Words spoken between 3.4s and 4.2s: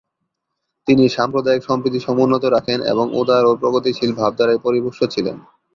ও প্রগতিশীল